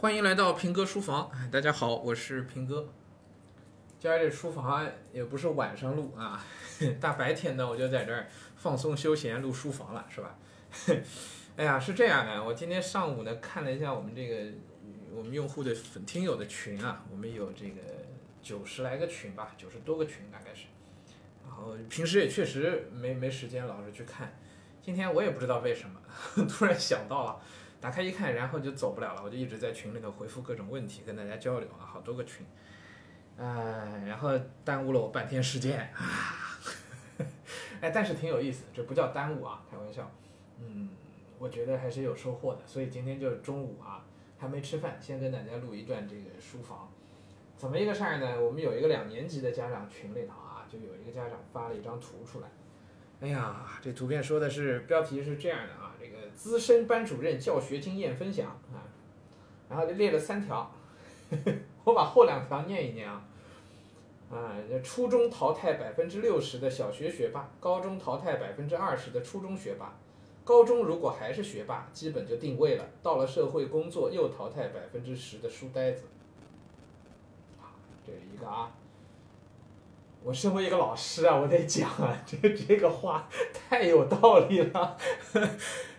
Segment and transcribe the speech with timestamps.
[0.00, 2.88] 欢迎来到平哥书房，大家好，我是平哥。
[3.98, 6.42] 今儿这书房也不是晚上录啊，
[6.98, 8.26] 大白天的我就在这儿
[8.56, 10.38] 放松休闲录书房了，是吧？
[11.58, 14.50] 哎呀，是这样的，我今天上午呢看了一下我们这个
[15.14, 17.82] 我们用户的粉听友的群啊，我们有这个
[18.40, 20.64] 九十来个群吧，九十多个群大概是。
[21.44, 24.34] 然后平时也确实没没时间老是去看，
[24.80, 26.00] 今天我也不知道为什么，
[26.48, 27.38] 突然想到了。
[27.80, 32.44] 打开一看，然后就走不了了，我就一直在群里头回复各种问题，跟大家交流啊，好多个群，
[33.38, 36.60] 哎，然后耽误了我半天时间啊，
[37.80, 40.10] 哎，但是挺有意思，这不叫耽误啊，开玩笑，
[40.58, 40.90] 嗯，
[41.38, 44.04] 我觉得还是有收获的，所以今天就中午啊，
[44.38, 46.92] 还没吃饭，先跟大家录一段这个书房，
[47.56, 48.38] 怎么一个事儿呢？
[48.38, 52.48] 我们有一个两年级的家长群里头啊，就有一个家长发了一张图出来，
[53.22, 55.89] 哎呀，这图片说的是标题是这样的啊。
[56.34, 58.82] 资深班主任教学经验分享啊，
[59.68, 60.70] 然后就列了三条，
[61.84, 63.24] 我把后两条念一念啊。
[64.30, 69.92] 啊，初中淘汰百分之六十的小学学霸，高中淘汰百分之二十的初中学霸，
[70.44, 72.84] 高中如果还是学霸，基本就定位了。
[73.02, 76.04] 到了社会工作，又淘汰百分之十的书呆子。
[77.60, 77.74] 啊，
[78.06, 78.70] 这一个啊。
[80.22, 84.96] 我身为一个老师啊，我得讲啊，这这个话太有道理了，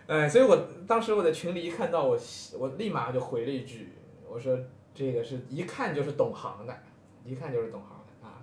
[0.07, 2.19] 哎，所以我当时我在群里一看到我，
[2.59, 3.89] 我立马就回了一句，
[4.27, 4.57] 我说
[4.93, 6.77] 这个是一看就是懂行的，
[7.23, 8.41] 一看就是懂行的啊。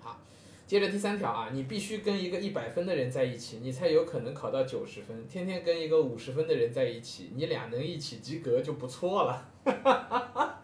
[0.00, 0.20] 好，
[0.66, 5.26] 接着第三条啊，你必须跟一个一百分的人在一起，你才有可能考到九十分。
[5.26, 9.48] 天天跟一个五十分的人在一起，你俩能一起及格就不错了。
[9.64, 10.62] 哈哈哈哈哈。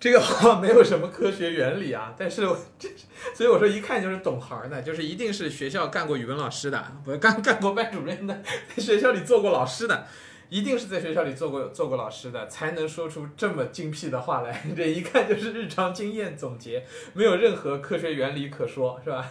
[0.00, 2.40] 这个好像没有什么科学原理啊，但是
[2.78, 2.88] 这，
[3.40, 8.42] 所以我说一看就是懂行的，就是一定是学校干过语文老师的，不干干过班主任的，
[8.76, 10.06] 在学校里做过老师的，
[10.50, 14.62] 一定是在学校里做过做过老师的，才能说出这么精辟的话来。
[14.76, 16.84] 这一看就是日常经验总结，
[17.14, 19.26] 没有任何科学原理可说，是吧？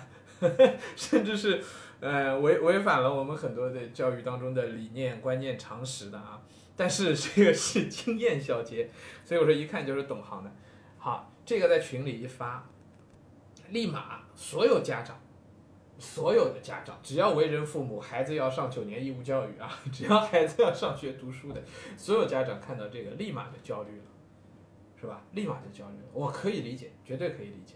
[0.95, 1.61] 甚至是
[1.99, 6.41] 呃违违反了我们很多的教育当中的理念、观念、常识的啊。
[6.75, 8.89] 但是这个是经验小结，
[9.23, 10.51] 所以我说一看就是懂行的。
[10.97, 12.67] 好，这个在群里一发，
[13.71, 15.19] 立马所有家长，
[15.97, 21.61] 所有的家长，只要为人父母，孩子要上九年义务教育啊，只要孩子要上学读书的，
[21.97, 24.03] 所有家长看到这个立马就焦虑了，
[24.99, 25.21] 是吧？
[25.33, 26.05] 立马就焦虑了。
[26.13, 27.75] 我可以理解，绝对可以理解。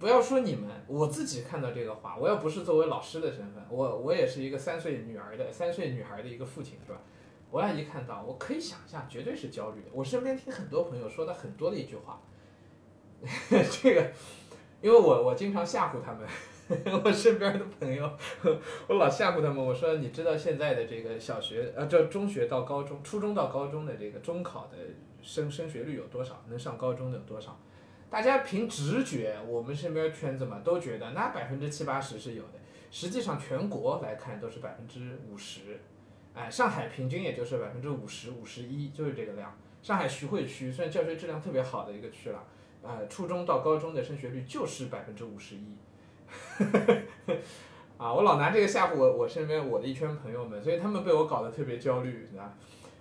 [0.00, 7.00] 不要说你们，我自己看到这个话，我要不是作为老师的身份，我我也是一个三岁女儿的三岁女孩的一个父亲，是吧？
[7.52, 9.88] 我要一看到，我可以想象，绝对是焦虑的。
[9.92, 12.20] 我身边听很多朋友说的很多的一句话，
[13.50, 14.10] 这个，
[14.80, 16.26] 因为我我经常吓唬他们，
[17.04, 18.10] 我身边的朋友，
[18.88, 19.56] 我老吓唬他们。
[19.56, 24.76] 我说，你知道现在的这个小学，呃，这中学到高中，初中到高中的这个中考的
[25.22, 26.42] 升升学率有多少？
[26.48, 27.58] 能上高中的有多少？
[28.08, 32.54] 大家凭直觉，我们身边圈子嘛，都觉得那百分之七八十是有的。
[32.90, 35.78] 实际上，全国来看都是百分之五十。
[36.34, 39.56] 哎，上海平均也就是百分之五十五十一，就是这个量。
[39.82, 42.44] 上海徐汇区虽然教学质量特别好的一个区了，
[42.82, 45.76] 呃，初中到高中的升学率就是百分之五十一。
[47.98, 52.54] 啊，我老拿这个吓唬我我身边我的一圈朋友们，所以他们被我搞得特别焦虑，啊？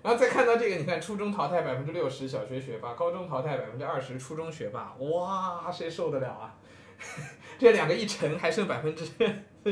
[0.03, 6.55] 然后再看到这个，你看初中淘汰百分之六十小学学霸，高中淘汰百分之二十初中学霸，哇，谁受得了啊？
[7.57, 9.05] 这两个一乘还剩百分之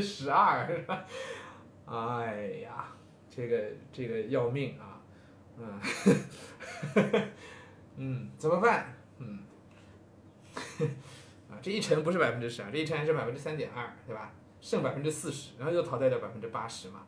[0.02, 1.06] 十二，是吧？
[1.86, 2.94] 哎呀！
[3.30, 3.64] 这个
[3.94, 5.00] 这个要命啊，
[5.60, 5.80] 嗯，
[7.98, 8.96] 嗯，怎么办？
[9.20, 9.40] 嗯，
[11.50, 14.32] 啊，这一乘不是百分之十啊，这一乘还是百分之三点二，对吧？
[14.60, 17.06] 剩百分之四十，然后又淘汰掉百分之八十嘛，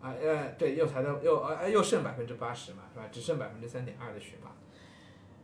[0.00, 3.06] 啊呃，对，又淘汰又呃又剩百分之八十嘛，是吧？
[3.10, 4.54] 只剩百分之三点二的学霸。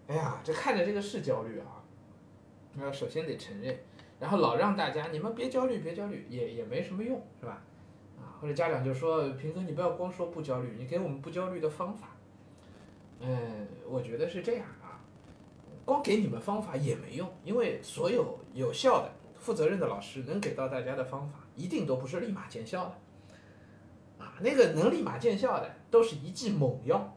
[0.06, 1.82] 哎呀，这看着这个是焦虑啊，
[2.74, 3.78] 那首先得承认，
[4.18, 7.62] 然后老让大家你们别焦虑，别焦虑，也也没什么用，是吧？
[8.18, 12.08] 啊或者家长就说：“平哥，你不要光说不焦虑，你给我们不焦虑的方法。”
[13.20, 14.64] 嗯，我觉得是这样，
[15.90, 19.10] 光给你们方法也没用，因为所有有效的、
[19.40, 24.24] 负责任的老师能给到大家的方法，一定都不是立马见效的。
[24.24, 27.16] 啊，那个能立马见效的，都是一剂猛药。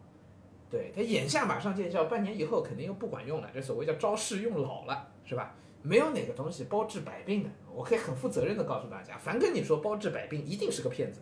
[0.71, 3.49] 对他眼下马上见效，半年以后肯定又不管用了。
[3.53, 5.53] 这所谓叫招式用老了，是吧？
[5.83, 7.49] 没有哪个东西包治百病的。
[7.71, 11.21] 我可以很负责任的告诉大家，凡跟你说包治百病，一定是个骗子，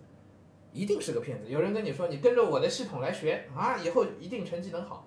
[0.71, 1.49] 一定是个骗子。
[1.49, 5.05] 有人跟你说你跟着我的系统来学啊，以后一定成绩能好，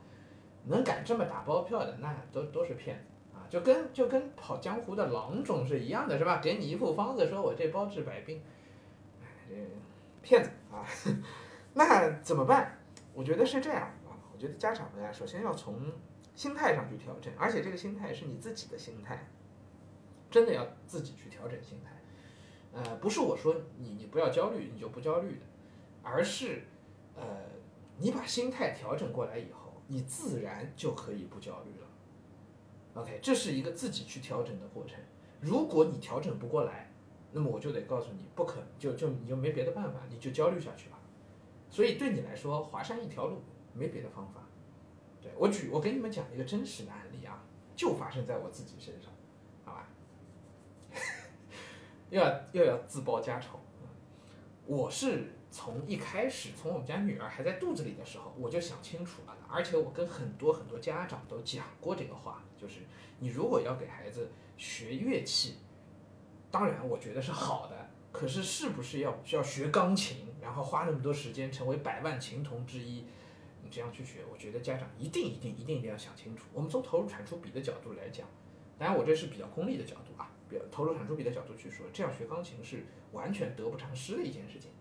[0.67, 3.45] 能敢这么打包票的，那都都是骗子啊！
[3.51, 6.41] 就跟就跟跑江湖的郎中是一样的，是吧？
[6.43, 8.43] 给你一副方子，说我这包治百病，
[9.23, 9.55] 哎，这
[10.23, 10.85] 骗子啊！
[11.75, 12.79] 那怎么办？
[13.13, 15.93] 我觉得是这样啊，我觉得家长们啊，首先要从
[16.35, 19.29] 心态上去调整，而且这个心态是你自己的心态，
[20.31, 21.91] 真的要自己去调整心态。
[22.73, 25.43] 呃，不是我说你你不要焦虑，你就不焦虑的，
[26.03, 26.65] 而是
[27.15, 27.23] 呃，
[27.99, 31.87] 你把心态调整过来以后，你自然就可以不焦虑了。
[32.95, 34.99] OK，这是一个自己去调整的过程。
[35.41, 36.91] 如果你调整不过来，
[37.33, 40.99] 那么我就得告诉你，不可，就就你就没别的办法，你就焦虑下去吧。
[41.69, 43.43] 所以对你来说，华山一条路，
[43.73, 44.41] 没别的方法。
[45.21, 47.43] 对我举，我给你们讲一个真实的案例啊，
[47.75, 49.11] 就发生在我自己身上，
[49.65, 49.89] 好吧？
[52.11, 53.59] 又要又要自报家丑，
[54.67, 62.81] 我是从一开始，从我们家女儿还在肚子里的时候，我就想清楚了，而且我跟很多很多家长都讲过这个话，就是
[63.21, 65.59] 你如果要给孩子学乐器。
[66.51, 67.89] 当然，我觉得是好的。
[68.11, 73.05] 可是，是不是要要学钢琴，然后花那么多时间成为百万琴童之一？
[73.63, 76.47] 你这样去学，我觉得家长一定一定一定一定要想清楚。
[76.53, 78.27] 我们从投入产出比的角度来讲，
[78.77, 84.73] 当然我这是比较功利的角度啊，比较投入产出比的角度去说，这样学钢琴是完全得不偿失的一件事情。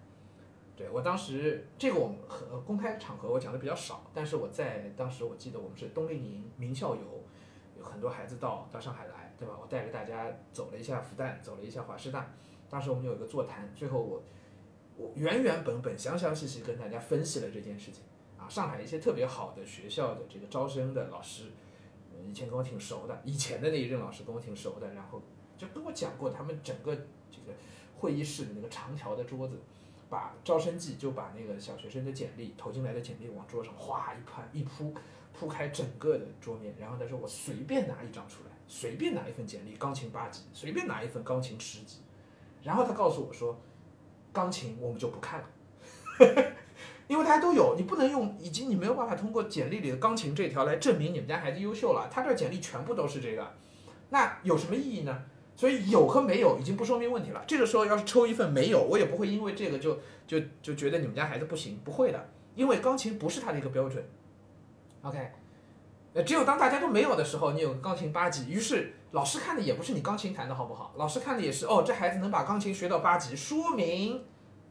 [0.76, 7.02] 对我当时这个我们和公开场合我讲的比较少，但是我在当时我记得我们是冬令营名校游，
[7.78, 9.24] 有很多孩子到到上海来。
[9.36, 9.58] 对吧？
[9.60, 12.32] 我带着大家走了一下复旦，走了一下华师大。
[12.70, 14.24] 当时我们有一个座谈，最后我
[14.96, 18.04] 我原原本本、详详细细跟大家分析了这件事情。
[18.38, 21.46] 啊，上海一些特别好的学校的这个招生的老师，
[22.26, 25.22] 以前跟我挺熟的，以前的那一任老师跟我挺熟的，然后
[25.58, 26.96] 就跟我讲过他们整个
[27.30, 27.54] 这个
[27.98, 29.60] 会议室的那个长条的桌子，
[30.14, 34.94] 把招生季就把那个小学生的简历投进来的简历往桌上哗一拍一铺，
[35.34, 38.52] 铺开整个的桌面，然后他说我随便拿一张出来。
[38.68, 41.98] 随便拿一份简历，钢琴八级；随便拿一份钢琴十级。
[42.62, 43.60] 然后他告诉我说，
[44.32, 45.48] 钢琴我们就不看了，
[47.08, 52.08] 因为大家都有，你不能用，已经你没有办法通过简历里的钢琴这条来证明你们家孩子优秀了。
[52.12, 53.52] 他这简历全部都是这个，
[54.12, 55.26] 那有什么意义呢？
[55.56, 57.44] 所以有和没有已经不说明问题了。
[57.48, 64.04] 这个时候要是抽一份没有，我也不会因为这个就就就觉得你们家孩子不行，不会的，因为钢琴不是他的一个标准。
[65.04, 65.32] OK。
[66.16, 74.24] 呃，只有当大家都没有的时候，你有个钢琴八级，于是老师看的也不是你钢琴弹的好不好，老师看的也是哦，这孩子能把钢琴学到八级，说明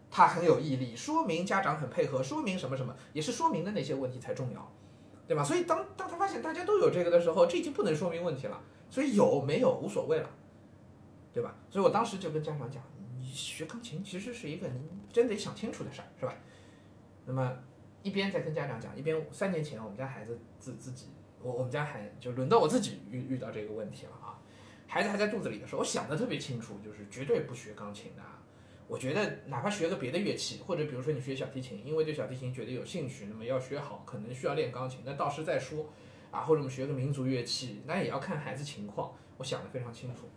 [0.08, 4.72] 他很有毅力，说明家长很配合，说明什么什么，也是说明的那些问题才重要，
[5.26, 5.42] 对吧？
[5.42, 10.30] 所以当当他发现大家都有这个的时候，这已经不能说明问题了，所以有没有无所谓了，
[11.32, 11.54] 对吧？
[11.70, 12.82] 所以我当时就跟家长讲，
[13.18, 14.80] 你学钢琴其实是一个你
[15.12, 16.34] 真得想清楚的事儿，是吧？
[17.24, 17.56] 那么
[18.02, 21.06] 一边在跟家长讲，一边三年前我们家孩子自自己。
[21.44, 24.38] 我我们家孩就轮到我自己遇遇到这个问题了啊，
[24.86, 28.22] 孩子还在肚子里的时候，我想的特别清楚，就是绝对不学钢琴的。
[28.86, 35.86] 我觉得哪怕学个别的乐器，或者比如说你学小提琴，因为对小提琴觉得有兴趣，那么要学好，可能需要练钢琴，那到时再说
[36.30, 36.42] 啊。
[36.42, 39.12] 或者我们学个民族乐器，那也要看孩子情况。
[39.38, 40.28] 我想的非常清楚。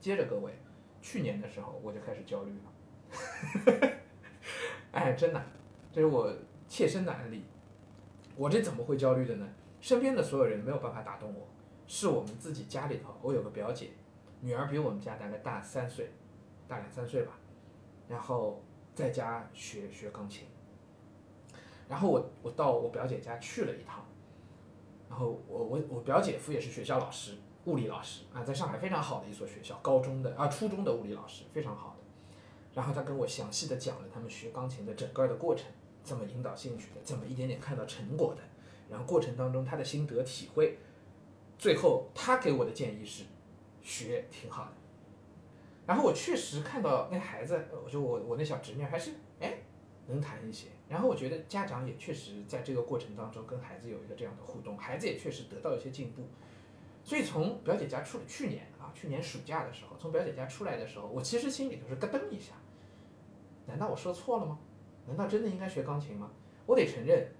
[0.00, 0.52] 接着各位，
[1.00, 3.90] 去年的时候我就开始焦虑了。
[4.92, 5.42] 哎，真的，
[5.92, 6.32] 这是我
[6.66, 7.44] 切身的案例。
[8.36, 9.48] 我这怎么会焦虑的呢？
[9.80, 11.46] 身边的所有人没有办法打动我，
[11.86, 13.16] 是我们自己家里头。
[13.22, 13.90] 我有个表姐，
[14.40, 16.10] 女儿比我们家大概大三岁，
[16.66, 17.38] 大两三岁吧，
[18.08, 18.62] 然后
[18.94, 20.46] 在家学学钢琴。
[21.88, 24.04] 然后我我到我表姐家去了一趟，
[25.08, 27.32] 然后我我我表姐夫也是学校老师，
[27.64, 31.96] 物理老师啊，在上海非常好的一所学校，高中的啊初中的物理老师非常好的。
[32.74, 35.66] 然后他跟我详细的讲了他们学钢琴的整个的过程，
[36.02, 38.42] 怎么引导兴趣的，怎么一点点看到成果的。
[38.88, 40.78] 然后过程当中他的心得体会，
[41.58, 43.24] 最后他给我的建议是，
[43.82, 44.72] 学挺好的。
[45.86, 49.58] 然后我确实看到那孩子，我就我我那小侄女还是哎
[50.06, 50.68] 能弹一些。
[50.88, 56.22] 然后我觉得家长也确实在这个过程当中跟孩子有一个这样的互动，孩子也确实得到一些进步。
[57.08, 62.52] 所以从表姐家出去年啊，去年暑假的时候，从表姐家出来的时候，我其实心里头是咯噔一下，
[63.64, 64.58] 难道我说错了吗？
[65.06, 66.30] 难道真的应该学钢琴吗？
[66.66, 67.32] 我得承认。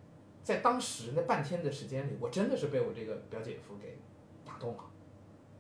[0.43, 3.99] 在当时那半天的时间里，我真的是被我这个表姐夫给
[4.47, 4.85] 打动了，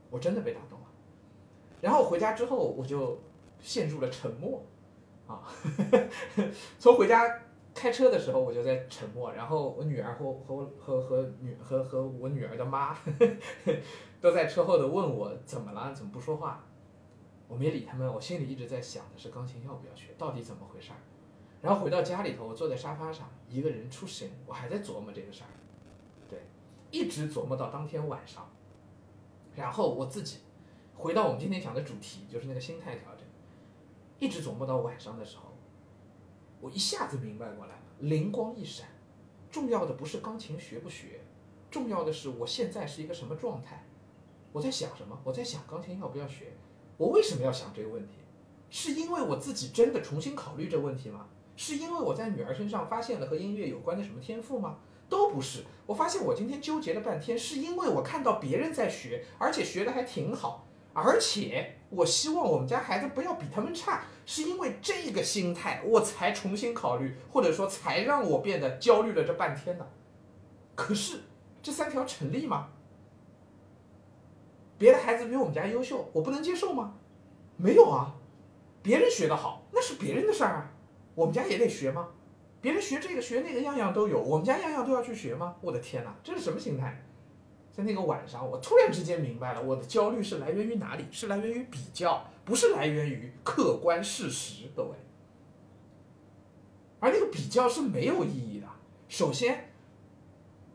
[0.08, 0.86] 我真的被打动了。
[1.82, 3.20] 然后回家之后，我就
[3.60, 4.64] 陷入了沉默，
[5.26, 5.44] 啊，
[6.80, 7.42] 从回家
[7.78, 12.98] 开车的时候我就在沉默，然后我女儿和和和和女和和我女儿的妈
[14.20, 16.64] 都在车后的问我怎么了，怎么不说话？
[17.46, 20.98] 我没理他们，我心里一直在想的是钢琴要不要学，到底怎么回事儿。
[21.62, 25.50] 然后回到家里头，我坐在沙发上，一个人出神，我还在琢磨这个事儿，
[26.28, 26.40] 对，
[26.90, 28.50] 一直琢磨到当天晚上。
[29.54, 30.38] 然后我自己
[30.96, 33.24] 回到我们今天讲的主题，就是那个心态调整，
[34.18, 35.47] 一直琢磨到晚上的时候，
[36.60, 38.86] 我一下子明白过来了，灵光一闪，
[39.50, 41.20] 重要的不是钢琴学不学，
[41.70, 43.84] 重要的是我现在是一个什么状态，
[44.52, 45.18] 我在想什么？
[45.24, 46.52] 我在想钢琴要不要学？
[46.96, 48.14] 我为什么要想这个问题？
[48.70, 51.26] 是因为我自己真的重新考虑这问题吗？
[51.56, 54.78] 是因为我在女儿身上发现了和音乐有关的什么天赋吗？
[55.08, 55.64] 都不是。
[55.86, 69.86] 我发现我今天纠结了半天，是因为我看到别人在学，而且学的还挺好，而且我希望我们家孩子不要比他们差，是因为这个心态我才重新考虑，或者说才让我变得焦虑了这半天呢。
[70.74, 71.20] 可是
[71.62, 72.68] 这三条成立吗？
[74.76, 76.94] 别的孩子比我们家优秀，我不能接受吗？
[77.56, 78.14] 没有啊，
[78.82, 80.70] 别人学得好那是别人的事儿啊，
[81.14, 82.08] 我们家也得学吗？
[82.60, 85.56] 别人学这个学那个样样都有，我们家样样都要去学吗？
[85.60, 87.02] 我的天哪，这是什么心态？
[87.78, 91.04] 在那个晚上，我突然之间明白了，我的焦虑是来源于哪里？
[91.12, 94.90] 是来源于比较，不是来源于客观事实，各位。
[96.98, 98.66] 而那个比较是没有意义的。
[99.08, 99.70] 首先，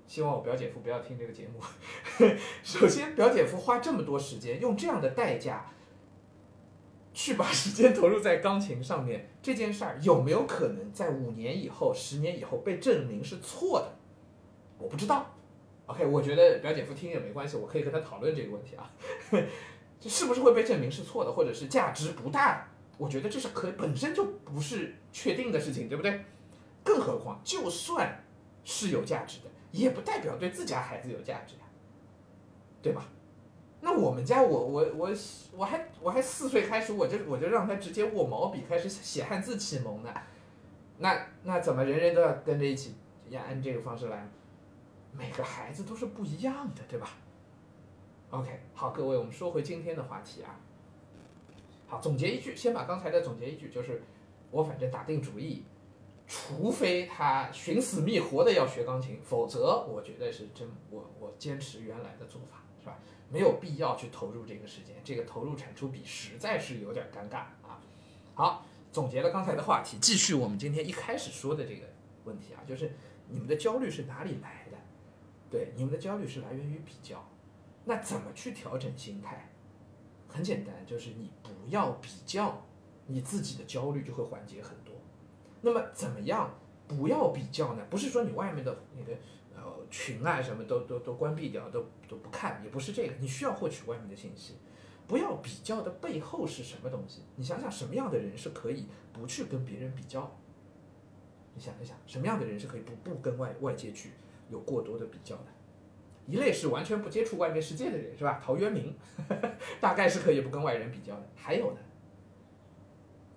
[0.07, 1.59] 希望我表姐夫不要听这个节目。
[2.63, 5.69] 首先，表姐夫花这么多时间，用这样的代价。
[7.13, 13.91] 去把时间投入在钢琴上面这件事儿有没有可能在五年以后、十年以后被证明是错的？
[14.77, 15.32] 我不知道。
[15.85, 18.89] OK，我觉得表姐夫听也没关系，我可以跟他讨论这个问题啊。
[19.99, 22.67] 这是不是会被证明是错的，或者是价值不大？
[22.97, 26.23] 我觉得这是可本身就不是确定的事情，对不对？
[26.83, 28.23] 更何况，就算
[28.63, 31.61] 是有价值的，也不代表对自家孩子有价值呀，
[32.81, 33.05] 对吧？
[33.81, 35.09] 那我们家我我我
[35.51, 40.13] 我还我还四岁开始我就我就让他直接握毛笔开始写汉字启蒙呢，
[40.99, 42.95] 那那怎么人人都要跟着一起
[43.29, 44.29] 要按这个方式来？
[45.17, 47.11] 每个孩子都是不一样的，对吧
[48.31, 50.59] ？OK，好，各位，我们说回今天的话题啊。
[51.87, 54.03] 好，总结一句，先把刚才的总结一句，就是
[54.51, 55.63] 我反正打定主意，
[56.27, 62.59] 除非他寻死觅活的要学钢琴，否则我觉得是真我我坚持原来的做法。
[62.81, 67.79] 是吧没有必要去投入这个时间，这个投入产出比实在是有点尴尬啊。
[68.35, 71.85] 好，总结了刚才的话题，继续我们今天一开始说的这个
[72.25, 72.91] 问题啊，就是
[73.29, 74.77] 你们的焦虑是哪里来的？
[75.53, 77.23] 对，你们的焦虑是来源于比较。
[77.85, 79.51] 那怎么去调整心态？
[80.27, 82.65] 很简单，就是你不要比较，
[83.05, 84.95] 你自己的焦虑就会缓解很多。
[85.61, 87.85] 那么怎么样不要比较呢？
[87.91, 89.13] 不是说你外面的那个
[89.55, 89.83] 呃。
[89.91, 93.13] 群啊，什么都都都关闭掉，都都不看，也不是这个。
[93.19, 94.55] 你需要获取外面的信息，
[95.05, 97.21] 不要比较的背后是什么东西？
[97.35, 100.35] 你想想，什么样的人是可以不去跟别人比较？
[101.53, 104.13] 你想一想，什么样的人是可以不不跟外外界去
[104.49, 105.45] 有过多的比较的？
[106.27, 108.41] 一类是完全不接触外面世界的人，是吧？
[108.43, 108.95] 陶渊明
[109.81, 111.29] 大概是可以不跟外人比较的。
[111.35, 111.79] 还有呢，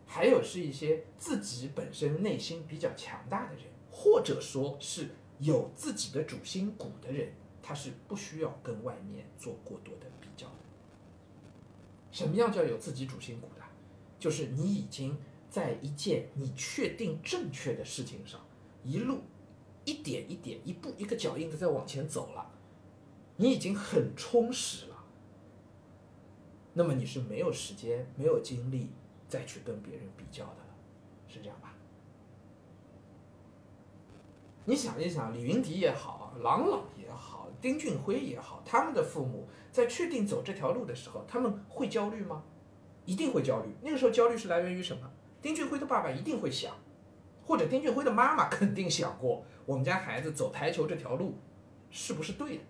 [0.07, 5.09] 还有是一些自己本身内心比较强大的人，或者说是。
[5.39, 7.31] 有自己的主心骨的人，
[7.63, 10.55] 他是不需要跟外面做过多的比较的。
[12.11, 13.63] 什么样叫有自己主心骨的？
[14.19, 15.15] 就是你已经
[15.51, 18.41] 在一件你确定正确的事情上，
[18.83, 19.21] 一路
[19.87, 22.51] 一点一点、一步一个脚印的在往前走了，
[23.37, 24.97] 你已经很充实了。
[26.75, 28.91] 那么你是没有时间、没有精力
[29.27, 30.77] 再去跟别人比较的了，
[31.27, 31.73] 是这样吧？
[34.67, 42.43] 你想一想，李云迪也好，郎朗也好，丁俊晖也好，他们的父母在确定走这条路的时候，他们会焦虑吗？
[43.05, 43.69] 一定会焦虑。
[43.83, 45.09] 那个时候焦虑是来源于什么？
[45.41, 46.75] 丁俊晖的爸爸一定会想，
[47.45, 51.35] 或者丁俊晖的妈妈肯定想过，我们家孩子走台球这条路
[51.91, 52.63] 是不是对的？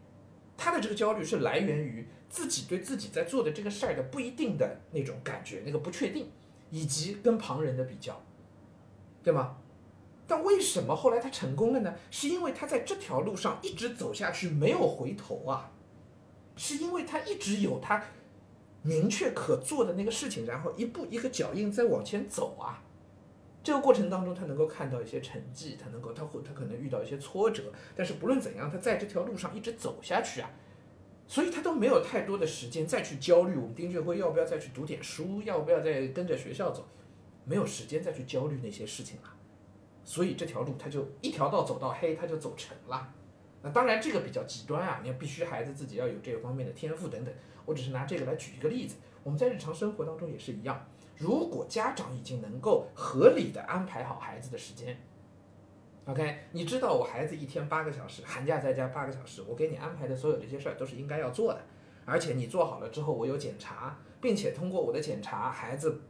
[0.57, 6.31] 他的这个焦虑是来源于自己对自己在做的这个事儿的不一定的那种感觉，那个不确定，
[6.71, 8.21] 以及跟旁人的比较，
[9.23, 9.59] 对吗？
[10.27, 11.95] 但为什么后来他成功了呢？
[12.11, 15.71] 是因为他在这条路上一直走下去，没有回头啊，
[16.57, 18.03] 是因为他一直有他
[18.83, 22.83] 明确可做的那个事情，然后一步一个脚印在往前走啊。
[23.67, 27.65] 这个过程当中，他能够看到一些成绩，他能够他会他可能遇到一些挫折，
[27.97, 30.49] 但是不论怎样，他在这条路上一直走下去啊，
[31.27, 36.87] 所以他都没有太多的时间再去焦虑我们丁俊晖要不要再去读点书，要不要再跟着学校走，
[37.45, 39.35] 没有时间再去焦虑那些事情了。
[40.05, 43.13] 所以这条路他就一条道走到黑，他就走成了。
[43.63, 47.35] 那当然这个比较极端啊，你要必须孩子自己要有这个方面的天赋等等。
[47.65, 48.95] 我只是拿这个来举一个例子。
[49.25, 50.87] 我们在日常生活当中也是一样。
[51.17, 54.97] 如果家长已经能够合理的安排好孩子的时间
[56.07, 61.61] ，OK，你知道我孩子一天八个小时，寒假在家八个小时，我给你安排的所有这些事儿都是应该要做的。
[62.05, 66.03] 而且你做好了之后，我有检查，并且通过我的检查，孩子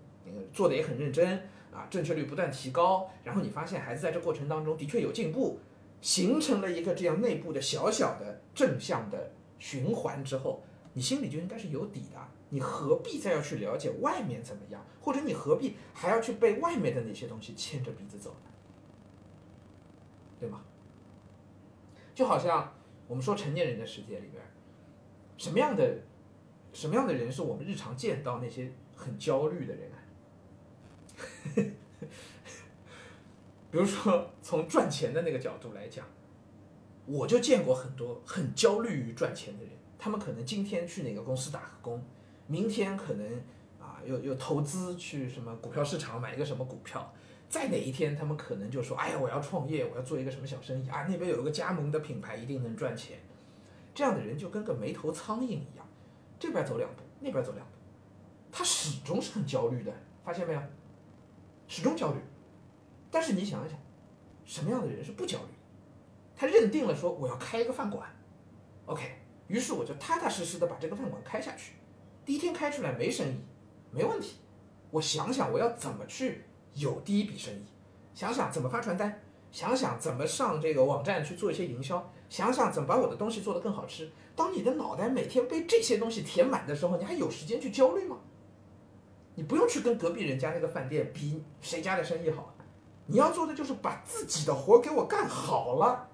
[0.52, 1.48] 做的也很认真。
[1.72, 5.60] 啊，正确率不断提高，然后你发现孩子在这过程当中的确有进步，
[6.00, 10.62] 形成了一个这样内部的小小的正向的循环之后，
[10.94, 12.18] 你心里就应该是有底的。
[12.48, 18.50] 你何必再要去了解外面怎么样，或者你何必还要去被外面的那些东西牵着鼻子走呢？
[20.38, 20.62] 对吗？
[22.14, 22.72] 就好像
[23.08, 24.42] 我们说成年人的世界里边，
[25.36, 25.98] 什么样的
[26.72, 29.98] 什么样的人是我们日常见到那些很焦虑的人啊？
[33.70, 36.06] 比如说从赚钱的那个角度来讲，
[37.06, 42.02] 我就见过很多很焦虑于赚钱的人，他们可能今天去哪个公司打个工。
[42.46, 43.26] 明天可能
[43.80, 47.12] 啊，又又投资去什么股票市场买一个什么股票，
[47.48, 53.18] 在哪一天他们可能就说，哎呀，我要创业，我要做一个什么小生意啊，那边有一个加盟的品牌一定能赚钱。
[53.94, 55.86] 这样的人就跟个没头苍蝇一样，
[56.38, 57.72] 这边走两步，那边走两步，
[58.52, 60.60] 他始终是很焦虑的，发现没有？
[61.66, 62.18] 始终焦虑。
[63.10, 63.78] 但是你想一想，
[64.44, 65.48] 什么样的人是不焦虑？
[66.36, 68.06] 他认定了说我要开一个饭馆
[68.84, 69.02] ，OK，
[69.48, 71.72] 于是我就踏踏实实的把这个饭馆开下去。
[72.26, 73.36] 第一天开出来没生意，
[73.92, 74.34] 没问题。
[74.90, 76.42] 我想想我要怎么去
[76.74, 77.64] 有第一笔生意，
[78.12, 84.10] 想想怎么发传单，想想怎么上这个网站去做一些营销，想想怎么把我的东西做得更好吃。
[84.34, 88.18] 当你的脑袋每天被这些东西填满的时候，你还有时间去焦虑吗？
[89.36, 92.52] 你不用去跟隔壁人家那个饭店比谁家的生意好，
[93.06, 96.08] 你要做的就是把自己的活给我干好了。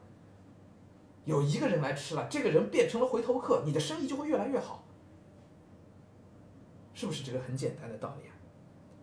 [1.24, 4.84] 有一个人来吃了，这个人变成了回头客，你的生意就会越来越好。
[7.02, 8.32] 是不是这个很简单的道理啊？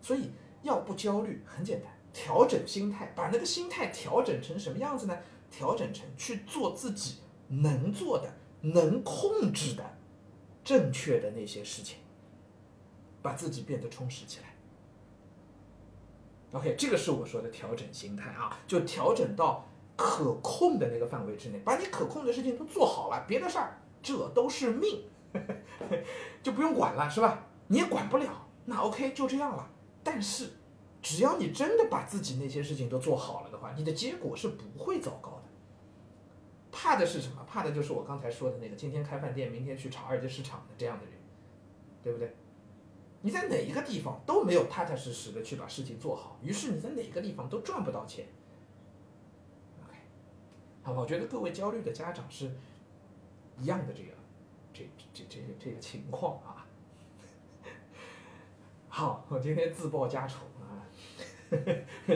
[0.02, 5.18] 所以要不焦虑很简单，调整心态，把那个心态调整成什么样子呢？
[5.52, 7.18] 调整成去做自己
[7.50, 9.84] 能做的、能控制的、
[10.64, 11.98] 正确的那些事情，
[13.22, 14.56] 把自己变得充实起来。
[16.54, 25.04] OK，这个是我说的调整心态啊，就调整到可控的那个范围之内，把你可控的事情都做好了，别的事儿这都是命，
[26.42, 27.48] 就不用管了，是吧？
[27.70, 29.72] 你也管不了，那 OK 就这样了。
[30.04, 30.50] 但是，
[31.02, 35.44] 只要你真的把自己那些事情都做好了的话，你的结果是不会糟糕的。
[36.72, 37.44] 怕的是什么？
[37.48, 41.14] 怕的就是我刚才说的那个今天开饭店，明天去炒二级市场的这样的人，
[42.02, 42.36] 对不对？
[43.22, 48.26] 你在哪一个地方都没有踏踏实实的去把事情做好，于是你在哪个地方都赚不到钱。
[49.84, 49.94] OK，
[50.82, 52.52] 好吧，我觉得各位焦虑的家长是
[53.60, 54.10] 一样的这个
[54.74, 56.59] 这这这个这个情况啊。
[59.00, 60.84] 好，我今天自报家仇啊，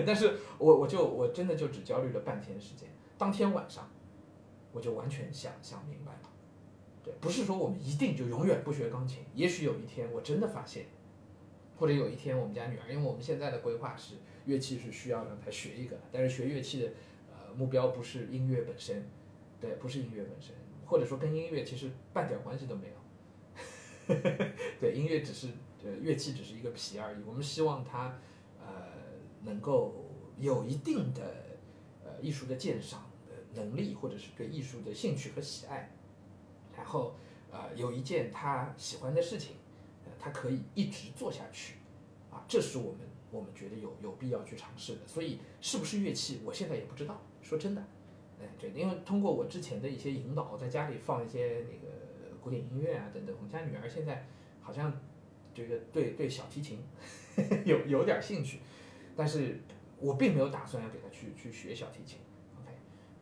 [0.05, 3.89] 但是我我就我真的就只焦虑了半天时间，当天晚上
[4.73, 6.29] 我就完全想想明白了，
[7.01, 10.87] 对，不是说我们一定就永远不学钢琴，也许有一天我真的发现，
[11.77, 16.89] 或者有一天我们家女儿，因为我们现在的规划是乐器是需要让她学一个，但是学乐器的
[17.31, 19.07] 呃目标不是音乐本身，
[19.61, 20.53] 对，不是音乐本身，
[20.85, 24.15] 或者说跟音乐其实半点关系都没有，
[24.81, 25.47] 对，音乐只是。
[25.83, 27.17] 呃，乐器只是一个皮而已。
[27.25, 28.17] 我们希望他，
[28.57, 28.87] 呃，
[29.41, 31.59] 能够有一定的
[32.05, 35.91] 呃艺术的鉴赏的能力，或者是对艺术的兴趣和喜爱，
[36.77, 37.15] 然后
[37.51, 39.57] 呃有一件他喜欢的事情，
[40.05, 41.75] 呃，他可以一直做下去，
[42.31, 45.01] 啊，这是我们我们觉得有有必要去尝试的。
[45.05, 47.21] 所以是不是乐器，我现在也不知道。
[47.41, 47.83] 说真的，
[48.39, 54.25] 哎，对，因为通过我之前的一些引导，在家里放一些那个古典音乐啊等等，我们家女儿现在
[54.61, 54.89] 好像。
[55.53, 56.83] 这个对对小提琴
[57.65, 58.59] 有有点兴趣，
[59.15, 59.59] 但是
[59.99, 62.19] 我并没有打算要给他去去学小提琴
[62.61, 62.71] ，OK，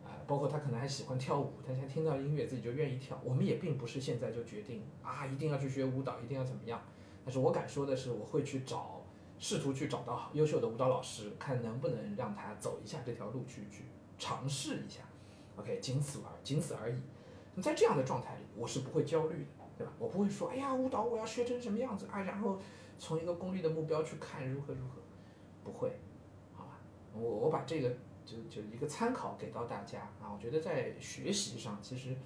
[0.04, 3.20] 啊，包括他可能还喜欢跳舞，他现在听到音乐自己就愿意跳。
[3.24, 6.82] 我们也并不是现在就决定啊，一定要去学舞蹈，一定要怎么样。
[7.24, 9.02] 但是我敢说的是，我会去找，
[9.38, 13.84] 试图去找到优秀的舞蹈老师，看能不能让他走一下这条路，去去
[14.18, 15.02] 尝试一下
[15.56, 16.96] ，OK，仅此而仅此而已。
[17.54, 19.62] 那在这样的状态里，我是不会焦虑的。
[19.98, 22.20] 我不会说，哎呀，舞蹈我要学成什么样子啊？
[22.20, 22.60] 然后
[22.98, 25.00] 从一个功利的目标去看如何如何，
[25.64, 25.98] 不会，
[26.54, 26.78] 好吧？
[27.14, 27.90] 我我把这个
[28.24, 30.32] 就就一个参考给到大家啊。
[30.32, 32.16] 我觉得在学习上其实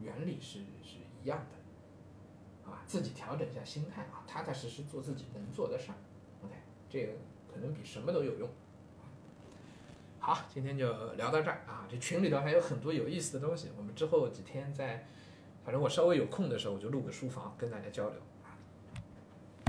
[0.00, 5.96] 原理是是一样的，啊，自己调整一下心态啊，踏踏实实做自己能做的事儿。
[6.42, 6.54] OK，
[6.88, 7.12] 这个
[7.52, 8.48] 可能比什么都有用。
[10.18, 11.86] 好，今天就聊到这儿啊。
[11.88, 15.06] 这群里头还有很多有意思的东西，我们之后几天再。
[15.66, 18.20] 反正我稍微有空的时候，我就录个书房跟大家交流。